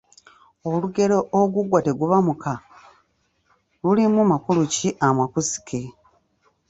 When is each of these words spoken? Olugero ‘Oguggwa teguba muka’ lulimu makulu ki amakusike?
Olugero 0.71 1.17
‘Oguggwa 1.39 1.79
teguba 1.85 2.17
muka’ 2.27 2.53
lulimu 3.81 4.21
makulu 4.31 4.61
ki 4.73 4.89
amakusike? 5.07 5.81